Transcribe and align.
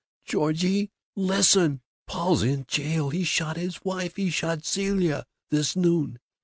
"Georgie! 0.25 0.89
Listen! 1.15 1.79
Paul's 2.07 2.41
in 2.41 2.65
jail. 2.67 3.11
He 3.11 3.23
shot 3.23 3.55
his 3.55 3.83
wife, 3.85 4.15
he 4.15 4.31
shot 4.31 4.65
Zilla, 4.65 5.27
this 5.51 5.75
noon. 5.75 6.17